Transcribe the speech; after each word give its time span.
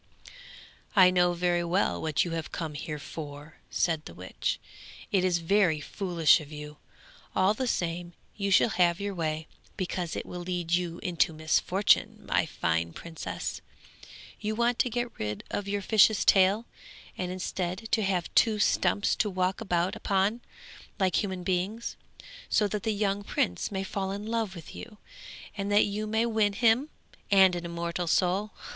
'I 0.95 1.11
know 1.11 1.33
very 1.33 1.63
well 1.63 2.01
what 2.01 2.25
you 2.25 2.31
have 2.31 2.51
come 2.51 2.73
here 2.73 2.97
for,' 2.97 3.57
said 3.69 4.05
the 4.05 4.15
witch. 4.15 4.59
'It 5.11 5.23
is 5.23 5.37
very 5.37 5.79
foolish 5.79 6.39
of 6.41 6.51
you! 6.51 6.77
all 7.35 7.53
the 7.53 7.67
same 7.67 8.13
you 8.35 8.49
shall 8.49 8.69
have 8.69 8.99
your 8.99 9.13
way, 9.13 9.45
because 9.77 10.15
it 10.15 10.25
will 10.25 10.39
lead 10.39 10.73
you 10.73 10.97
into 11.03 11.31
misfortune, 11.33 12.25
my 12.25 12.47
fine 12.47 12.93
princess. 12.93 13.61
You 14.39 14.55
want 14.55 14.79
to 14.79 14.89
get 14.89 15.19
rid 15.19 15.43
of 15.51 15.67
your 15.67 15.83
fish's 15.83 16.25
tail, 16.25 16.65
and 17.15 17.31
instead 17.31 17.87
to 17.91 18.01
have 18.01 18.33
two 18.33 18.57
stumps 18.57 19.15
to 19.17 19.29
walk 19.29 19.61
about 19.61 19.95
upon 19.95 20.41
like 20.99 21.17
human 21.21 21.43
beings, 21.43 21.95
so 22.49 22.67
that 22.69 22.81
the 22.81 22.91
young 22.91 23.23
prince 23.23 23.71
may 23.71 23.83
fall 23.83 24.11
in 24.11 24.25
love 24.25 24.55
with 24.55 24.73
you, 24.73 24.97
and 25.55 25.71
that 25.71 25.85
you 25.85 26.07
may 26.07 26.25
win 26.25 26.53
him 26.53 26.89
and 27.29 27.53
an 27.55 27.65
immortal 27.65 28.07
soul.' 28.07 28.49